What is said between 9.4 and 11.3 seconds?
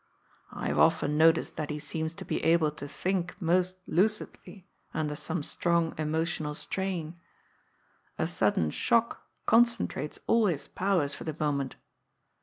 concentrates all his powers for